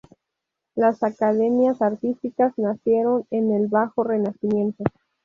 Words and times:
Las 0.73 1.03
academias 1.03 1.79
artísticas 1.79 2.57
nacieron 2.57 3.25
en 3.29 3.51
el 3.53 3.67
bajo 3.67 4.03
Renacimiento. 4.03 4.83